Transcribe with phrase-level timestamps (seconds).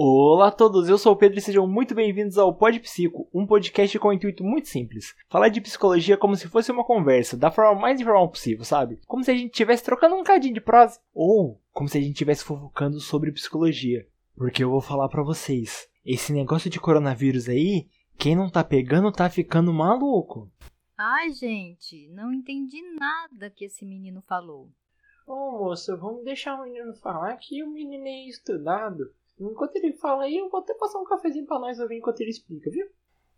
[0.00, 3.44] Olá a todos, eu sou o Pedro e sejam muito bem-vindos ao Pod Psico, um
[3.44, 5.12] podcast com um intuito muito simples.
[5.28, 9.00] Falar de psicologia como se fosse uma conversa, da forma mais informal possível, sabe?
[9.08, 11.00] Como se a gente estivesse trocando um cadinho de prosa.
[11.12, 14.06] Ou como se a gente estivesse fofocando sobre psicologia.
[14.36, 19.10] Porque eu vou falar para vocês, esse negócio de coronavírus aí, quem não tá pegando
[19.10, 20.48] tá ficando maluco.
[20.96, 24.70] Ai, gente, não entendi nada que esse menino falou.
[25.26, 29.12] Ô moça, vamos deixar o menino falar que o menino é estudado.
[29.40, 32.30] Enquanto ele fala aí, eu vou até passar um cafezinho pra nós ouvir enquanto ele
[32.30, 32.86] explica, viu?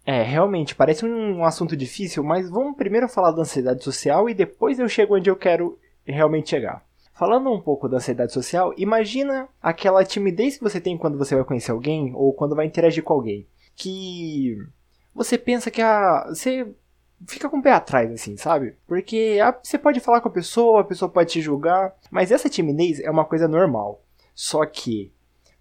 [0.05, 4.79] É, realmente, parece um assunto difícil, mas vamos primeiro falar da ansiedade social e depois
[4.79, 6.85] eu chego onde eu quero realmente chegar.
[7.13, 11.45] Falando um pouco da ansiedade social, imagina aquela timidez que você tem quando você vai
[11.45, 13.47] conhecer alguém ou quando vai interagir com alguém.
[13.77, 14.57] Que
[15.15, 16.25] você pensa que a.
[16.29, 16.75] Você
[17.27, 18.75] fica com o pé atrás, assim, sabe?
[18.87, 22.49] Porque a, você pode falar com a pessoa, a pessoa pode te julgar, mas essa
[22.49, 24.03] timidez é uma coisa normal.
[24.35, 25.13] Só que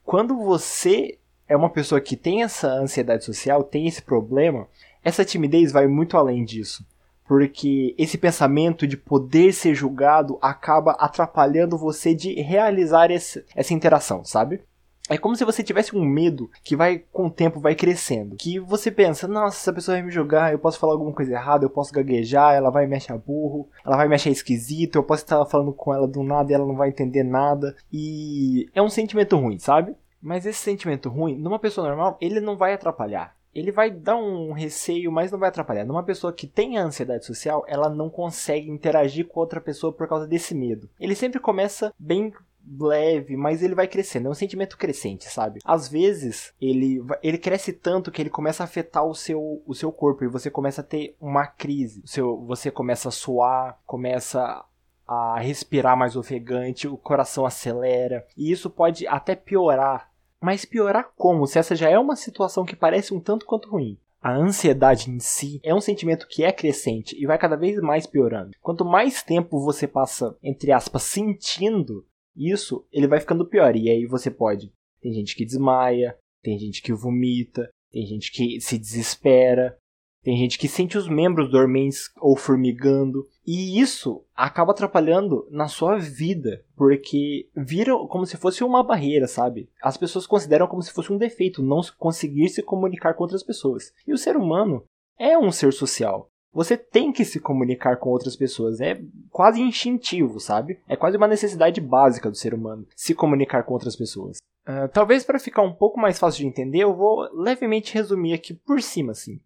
[0.09, 4.67] quando você é uma pessoa que tem essa ansiedade social, tem esse problema,
[5.03, 6.83] essa timidez vai muito além disso.
[7.27, 14.25] Porque esse pensamento de poder ser julgado acaba atrapalhando você de realizar esse, essa interação,
[14.25, 14.63] sabe?
[15.09, 18.35] É como se você tivesse um medo que vai com o tempo vai crescendo.
[18.35, 21.65] Que você pensa, nossa, essa pessoa vai me julgar, eu posso falar alguma coisa errada,
[21.65, 25.23] eu posso gaguejar, ela vai me achar burro, ela vai me achar esquisito, eu posso
[25.23, 27.75] estar falando com ela do nada e ela não vai entender nada.
[27.91, 29.95] E é um sentimento ruim, sabe?
[30.21, 33.35] Mas esse sentimento ruim, numa pessoa normal, ele não vai atrapalhar.
[33.53, 35.85] Ele vai dar um receio, mas não vai atrapalhar.
[35.85, 40.27] Numa pessoa que tem ansiedade social, ela não consegue interagir com outra pessoa por causa
[40.27, 40.89] desse medo.
[40.99, 42.31] Ele sempre começa bem
[42.79, 44.27] leve, mas ele vai crescendo.
[44.27, 45.59] É um sentimento crescente, sabe?
[45.65, 49.91] Às vezes, ele, ele cresce tanto que ele começa a afetar o seu, o seu
[49.91, 52.01] corpo e você começa a ter uma crise.
[52.03, 54.63] O seu, você começa a suar, começa
[55.07, 58.25] a respirar mais ofegante, o coração acelera.
[58.37, 60.08] E isso pode até piorar
[60.41, 63.97] mas piorar como, se essa já é uma situação que parece um tanto quanto ruim?
[64.21, 68.05] A ansiedade em si é um sentimento que é crescente e vai cada vez mais
[68.05, 68.51] piorando.
[68.61, 72.05] Quanto mais tempo você passa, entre aspas, sentindo
[72.35, 73.75] isso, ele vai ficando pior.
[73.77, 74.73] E aí você pode.
[75.01, 79.77] Tem gente que desmaia, tem gente que vomita, tem gente que se desespera,
[80.23, 83.27] tem gente que sente os membros dormentes ou formigando.
[83.45, 89.69] E isso acaba atrapalhando na sua vida, porque vira como se fosse uma barreira, sabe?
[89.81, 93.93] As pessoas consideram como se fosse um defeito não conseguir se comunicar com outras pessoas.
[94.05, 94.83] E o ser humano
[95.17, 96.29] é um ser social.
[96.51, 98.81] Você tem que se comunicar com outras pessoas.
[98.81, 100.79] É quase instintivo, sabe?
[100.87, 104.37] É quase uma necessidade básica do ser humano se comunicar com outras pessoas.
[104.67, 108.53] Uh, talvez para ficar um pouco mais fácil de entender, eu vou levemente resumir aqui
[108.53, 109.39] por cima, assim.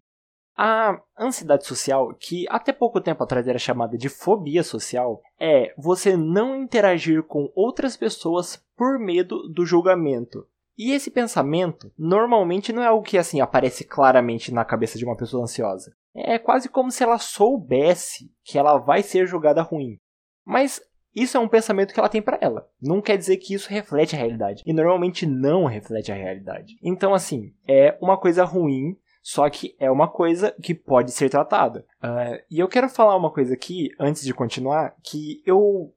[0.56, 6.16] A ansiedade social, que até pouco tempo atrás era chamada de fobia social, é você
[6.16, 10.46] não interagir com outras pessoas por medo do julgamento.
[10.76, 15.16] E esse pensamento normalmente não é algo que assim aparece claramente na cabeça de uma
[15.16, 15.94] pessoa ansiosa.
[16.14, 19.98] É quase como se ela soubesse que ela vai ser julgada ruim.
[20.44, 20.80] Mas
[21.14, 22.68] isso é um pensamento que ela tem para ela.
[22.82, 24.62] Não quer dizer que isso reflete a realidade.
[24.66, 26.76] E normalmente não reflete a realidade.
[26.82, 31.86] Então, assim, é uma coisa ruim só que é uma coisa que pode ser tratada.
[31.96, 35.90] Uh, e eu quero falar uma coisa aqui, antes de continuar, que eu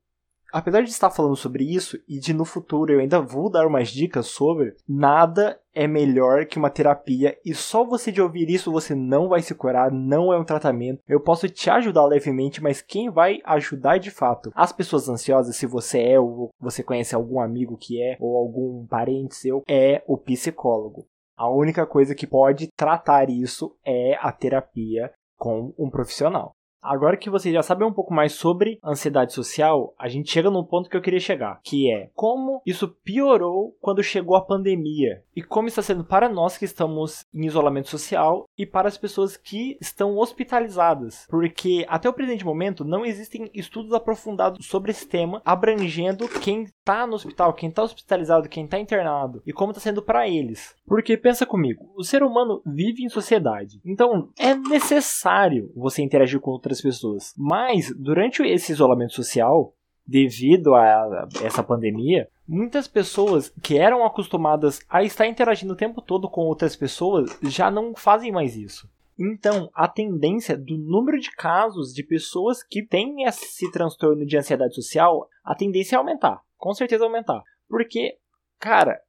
[0.49, 3.89] apesar de estar falando sobre isso e de no futuro eu ainda vou dar umas
[3.89, 8.95] dicas sobre, nada é melhor que uma terapia e só você de ouvir isso você
[8.95, 11.01] não vai se curar, não é um tratamento.
[11.05, 15.65] Eu posso te ajudar levemente, mas quem vai ajudar de fato as pessoas ansiosas, se
[15.65, 20.17] você é ou você conhece algum amigo que é ou algum parente seu, é o
[20.17, 21.05] psicólogo.
[21.37, 26.49] A única coisa que pode tratar isso é a terapia com um profissional.
[26.81, 30.63] Agora que vocês já sabem um pouco mais sobre ansiedade social, a gente chega num
[30.63, 35.43] ponto que eu queria chegar, que é como isso piorou quando chegou a pandemia e
[35.43, 39.77] como está sendo para nós que estamos em isolamento social e para as pessoas que
[39.79, 46.27] estão hospitalizadas, porque até o presente momento não existem estudos aprofundados sobre esse tema, abrangendo
[46.27, 50.27] quem está no hospital, quem está hospitalizado, quem está internado e como está sendo para
[50.27, 50.75] eles.
[50.85, 56.51] Porque pensa comigo, o ser humano vive em sociedade, então é necessário você interagir com
[56.51, 57.33] outras pessoas.
[57.37, 59.73] Mas durante esse isolamento social,
[60.07, 66.29] devido a essa pandemia, muitas pessoas que eram acostumadas a estar interagindo o tempo todo
[66.29, 68.89] com outras pessoas já não fazem mais isso.
[69.19, 74.75] Então, a tendência do número de casos de pessoas que têm esse transtorno de ansiedade
[74.75, 76.41] social, a tendência é aumentar.
[76.55, 77.41] Com certeza aumentar.
[77.67, 78.17] Porque,
[78.59, 79.01] cara,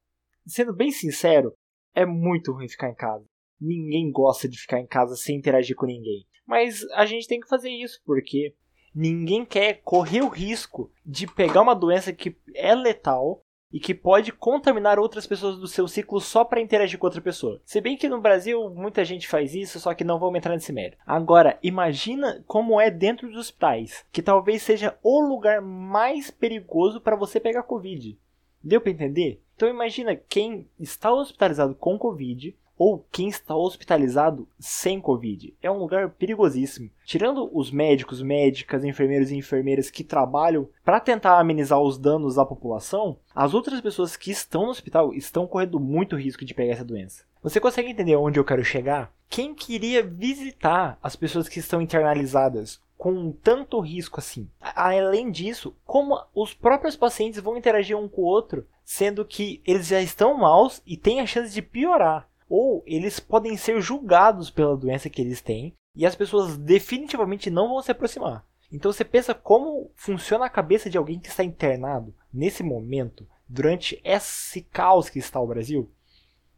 [0.47, 1.53] sendo bem sincero,
[1.93, 3.23] é muito ruim ficar em casa.
[3.61, 6.25] Ninguém gosta de ficar em casa sem interagir com ninguém.
[6.45, 8.55] Mas a gente tem que fazer isso porque
[8.93, 13.41] ninguém quer correr o risco de pegar uma doença que é letal
[13.71, 17.61] e que pode contaminar outras pessoas do seu ciclo só para interagir com outra pessoa.
[17.63, 20.73] Se bem que no Brasil muita gente faz isso, só que não vamos entrar nesse
[20.73, 20.97] mérito.
[21.05, 27.15] Agora, imagina como é dentro dos hospitais, que talvez seja o lugar mais perigoso para
[27.15, 28.17] você pegar Covid.
[28.63, 29.41] Deu para entender?
[29.55, 35.53] Então imagina quem está hospitalizado com Covid ou quem está hospitalizado sem Covid.
[35.61, 36.89] É um lugar perigosíssimo.
[37.03, 42.45] Tirando os médicos, médicas, enfermeiros e enfermeiras que trabalham para tentar amenizar os danos à
[42.45, 46.85] população, as outras pessoas que estão no hospital estão correndo muito risco de pegar essa
[46.85, 47.25] doença.
[47.43, 49.11] Você consegue entender onde eu quero chegar?
[49.29, 54.49] Quem queria visitar as pessoas que estão internalizadas com tanto risco assim?
[54.61, 59.87] Além disso, como os próprios pacientes vão interagir um com o outro, sendo que eles
[59.87, 64.75] já estão maus e têm a chance de piorar ou eles podem ser julgados pela
[64.75, 68.45] doença que eles têm e as pessoas definitivamente não vão se aproximar.
[68.71, 74.01] Então você pensa como funciona a cabeça de alguém que está internado nesse momento, durante
[74.03, 75.91] esse caos que está o Brasil?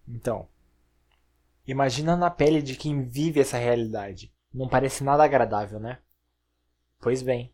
[0.07, 0.47] Então,
[1.65, 4.33] imagina na pele de quem vive essa realidade.
[4.53, 5.99] Não parece nada agradável, né?
[6.99, 7.53] Pois bem.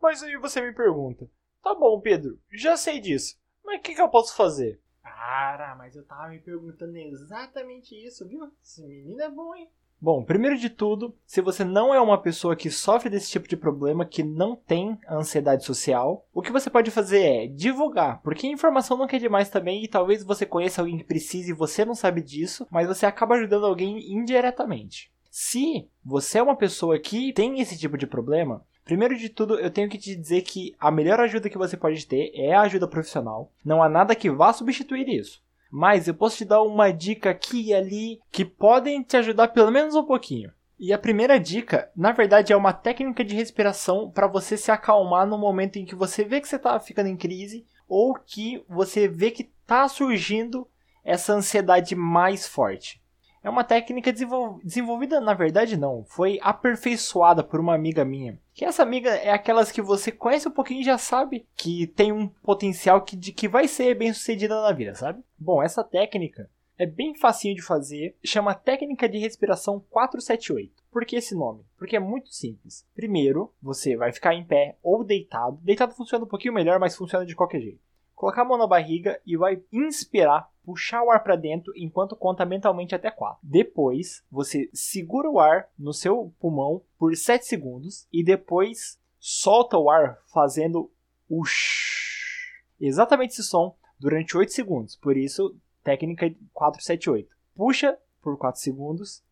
[0.00, 1.28] Mas aí você me pergunta:
[1.62, 4.80] tá bom, Pedro, já sei disso, mas o que, que eu posso fazer?
[5.02, 8.50] Cara, mas eu tava me perguntando exatamente isso, viu?
[8.62, 9.68] Esse menino é bom, hein?
[10.00, 13.56] Bom, primeiro de tudo, se você não é uma pessoa que sofre desse tipo de
[13.56, 18.96] problema, que não tem ansiedade social, o que você pode fazer é divulgar, porque informação
[18.96, 22.22] nunca é demais também e talvez você conheça alguém que precise e você não sabe
[22.22, 25.10] disso, mas você acaba ajudando alguém indiretamente.
[25.28, 29.70] Se você é uma pessoa que tem esse tipo de problema, Primeiro de tudo, eu
[29.70, 32.88] tenho que te dizer que a melhor ajuda que você pode ter é a ajuda
[32.88, 33.52] profissional.
[33.62, 35.42] Não há nada que vá substituir isso.
[35.70, 39.70] Mas eu posso te dar uma dica aqui e ali que podem te ajudar pelo
[39.70, 40.50] menos um pouquinho.
[40.78, 45.26] E a primeira dica, na verdade, é uma técnica de respiração para você se acalmar
[45.26, 49.06] no momento em que você vê que você está ficando em crise ou que você
[49.06, 50.66] vê que está surgindo
[51.04, 53.02] essa ansiedade mais forte.
[53.44, 58.38] É uma técnica desenvolvida, na verdade, não, foi aperfeiçoada por uma amiga minha.
[58.58, 62.10] Que essa amiga é aquelas que você conhece um pouquinho e já sabe que tem
[62.10, 65.22] um potencial que, de que vai ser bem sucedida na vida, sabe?
[65.38, 70.72] Bom, essa técnica é bem facinho de fazer, chama técnica de respiração 478.
[70.90, 71.60] Por que esse nome?
[71.76, 72.84] Porque é muito simples.
[72.96, 75.60] Primeiro, você vai ficar em pé ou deitado.
[75.62, 77.87] Deitado funciona um pouquinho melhor, mas funciona de qualquer jeito
[78.18, 82.44] colocar a mão na barriga e vai inspirar, puxar o ar para dentro enquanto conta
[82.44, 83.38] mentalmente até 4.
[83.40, 89.88] Depois, você segura o ar no seu pulmão por 7 segundos e depois solta o
[89.88, 90.90] ar fazendo
[91.28, 92.60] o shh.
[92.80, 94.96] Exatamente esse som durante 8 segundos.
[94.96, 97.30] Por isso, técnica 478.
[97.54, 99.22] Puxa por 4 segundos,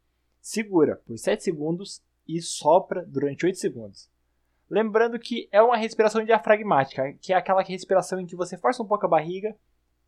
[0.40, 4.08] segura por 7 segundos e sopra durante 8 segundos.
[4.68, 8.86] Lembrando que é uma respiração diafragmática, que é aquela respiração em que você força um
[8.86, 9.54] pouco a barriga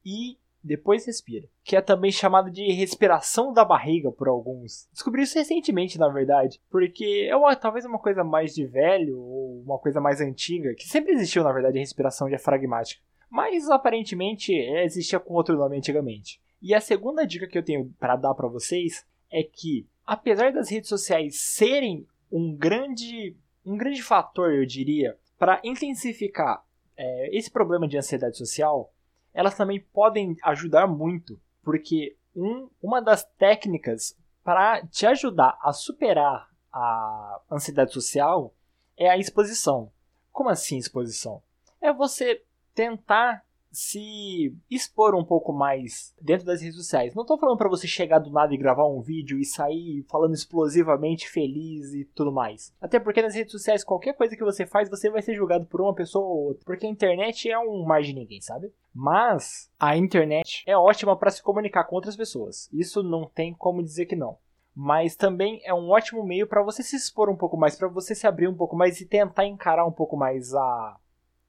[0.04, 4.88] e depois respira, que é também chamada de respiração da barriga por alguns.
[4.92, 9.62] Descobri isso recentemente, na verdade, porque é uma, talvez uma coisa mais de velho ou
[9.62, 13.00] uma coisa mais antiga, que sempre existiu, na verdade, a respiração diafragmática,
[13.30, 16.40] mas aparentemente existia com outro nome antigamente.
[16.60, 20.70] E a segunda dica que eu tenho para dar para vocês é que, apesar das
[20.70, 23.36] redes sociais serem um grande
[23.68, 26.64] um grande fator, eu diria, para intensificar
[26.96, 28.92] é, esse problema de ansiedade social,
[29.32, 36.48] elas também podem ajudar muito, porque um, uma das técnicas para te ajudar a superar
[36.72, 38.54] a ansiedade social
[38.96, 39.92] é a exposição.
[40.32, 41.42] Como assim exposição?
[41.80, 42.42] É você
[42.74, 47.14] tentar se expor um pouco mais dentro das redes sociais.
[47.14, 50.34] Não estou falando para você chegar do nada e gravar um vídeo e sair falando
[50.34, 52.74] explosivamente feliz e tudo mais.
[52.80, 55.80] Até porque nas redes sociais qualquer coisa que você faz você vai ser julgado por
[55.80, 58.72] uma pessoa ou outra, porque a internet é um mar de ninguém, sabe?
[58.94, 62.68] Mas a internet é ótima para se comunicar com outras pessoas.
[62.72, 64.38] Isso não tem como dizer que não
[64.80, 68.14] mas também é um ótimo meio para você se expor um pouco mais, para você
[68.14, 70.96] se abrir um pouco mais e tentar encarar um pouco mais a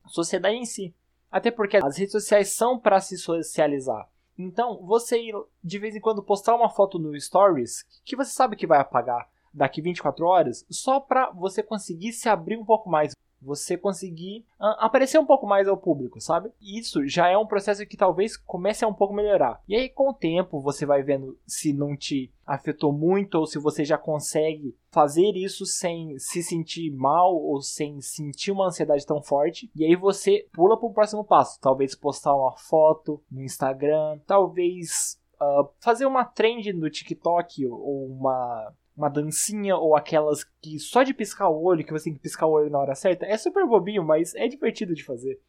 [0.08, 0.96] sociedade em si.
[1.32, 4.10] Até porque as redes sociais são para se socializar.
[4.38, 5.34] Então, você ir
[5.64, 9.30] de vez em quando postar uma foto no Stories, que você sabe que vai apagar
[9.54, 14.76] daqui 24 horas, só para você conseguir se abrir um pouco mais você conseguir uh,
[14.80, 16.52] aparecer um pouco mais ao público, sabe?
[16.62, 19.62] Isso já é um processo que talvez comece a um pouco melhorar.
[19.68, 23.60] E aí, com o tempo, você vai vendo se não te afetou muito ou se
[23.60, 29.22] você já consegue fazer isso sem se sentir mal ou sem sentir uma ansiedade tão
[29.22, 29.70] forte.
[29.76, 35.20] E aí você pula para o próximo passo, talvez postar uma foto no Instagram, talvez
[35.40, 41.14] uh, fazer uma trend no TikTok ou uma uma dancinha ou aquelas que só de
[41.14, 43.66] piscar o olho, que você tem que piscar o olho na hora certa, é super
[43.66, 45.40] bobinho, mas é divertido de fazer.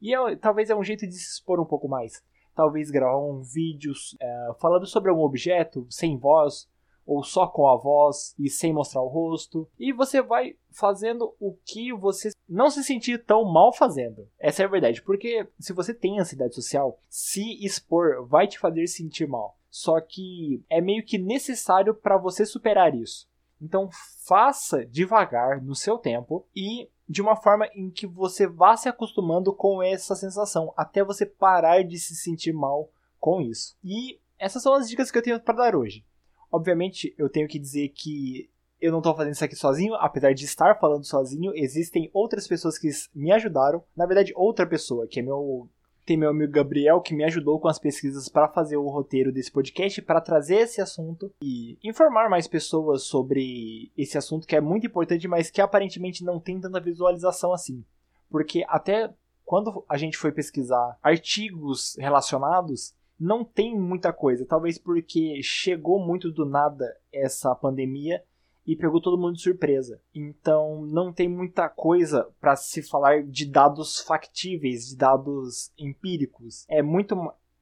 [0.00, 2.22] E é, talvez é um jeito de se expor um pouco mais.
[2.54, 6.70] Talvez gravar um vídeo é, falando sobre algum objeto, sem voz,
[7.04, 9.68] ou só com a voz e sem mostrar o rosto.
[9.78, 14.28] E você vai fazendo o que você não se sentir tão mal fazendo.
[14.38, 18.86] Essa é a verdade, porque se você tem ansiedade social, se expor vai te fazer
[18.86, 19.56] sentir mal.
[19.72, 23.26] Só que é meio que necessário para você superar isso.
[23.58, 23.88] Então
[24.26, 29.50] faça devagar no seu tempo e de uma forma em que você vá se acostumando
[29.54, 33.74] com essa sensação, até você parar de se sentir mal com isso.
[33.82, 36.04] E essas são as dicas que eu tenho para dar hoje.
[36.50, 40.44] Obviamente, eu tenho que dizer que eu não estou fazendo isso aqui sozinho, apesar de
[40.44, 43.82] estar falando sozinho, existem outras pessoas que me ajudaram.
[43.96, 45.66] Na verdade, outra pessoa, que é meu
[46.04, 49.50] tem meu amigo Gabriel que me ajudou com as pesquisas para fazer o roteiro desse
[49.50, 54.86] podcast, para trazer esse assunto e informar mais pessoas sobre esse assunto que é muito
[54.86, 57.84] importante, mas que aparentemente não tem tanta visualização assim.
[58.28, 59.12] Porque até
[59.44, 64.44] quando a gente foi pesquisar artigos relacionados, não tem muita coisa.
[64.44, 68.22] Talvez porque chegou muito do nada essa pandemia
[68.66, 70.00] e pegou todo mundo de surpresa.
[70.14, 76.64] Então não tem muita coisa para se falar de dados factíveis, de dados empíricos.
[76.68, 77.14] É muito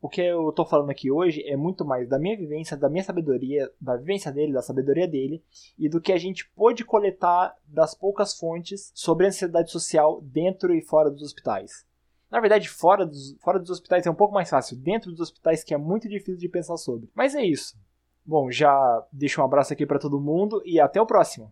[0.02, 3.04] o que eu tô falando aqui hoje é muito mais da minha vivência, da minha
[3.04, 5.44] sabedoria, da vivência dele, da sabedoria dele
[5.78, 10.74] e do que a gente pôde coletar das poucas fontes sobre a ansiedade social dentro
[10.74, 11.84] e fora dos hospitais.
[12.30, 15.62] Na verdade, fora dos, fora dos hospitais é um pouco mais fácil, dentro dos hospitais
[15.62, 17.10] que é muito difícil de pensar sobre.
[17.14, 17.76] Mas é isso.
[18.24, 21.48] Bom, já deixo um abraço aqui para todo mundo e até o próximo.